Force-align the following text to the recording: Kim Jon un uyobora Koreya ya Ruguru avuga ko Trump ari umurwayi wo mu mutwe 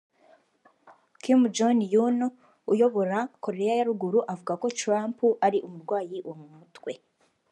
Kim 1.21 1.41
Jon 1.55 1.79
un 2.05 2.17
uyobora 2.71 3.17
Koreya 3.43 3.73
ya 3.79 3.87
Ruguru 3.89 4.19
avuga 4.33 4.53
ko 4.61 4.67
Trump 4.79 5.17
ari 5.45 5.57
umurwayi 5.67 6.17
wo 6.27 6.33
mu 6.39 6.47
mutwe 6.57 6.91